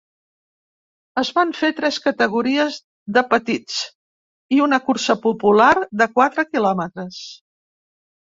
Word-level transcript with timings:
Es 1.21 1.29
van 1.39 1.51
fer 1.57 1.67
tres 1.79 1.97
categories 2.05 2.79
de 3.17 3.23
petits 3.35 3.77
i 4.57 4.61
una 4.67 4.81
cursa 4.87 5.17
popular 5.27 5.71
de 6.03 6.07
quatre 6.19 6.47
quilòmetres. 6.49 7.21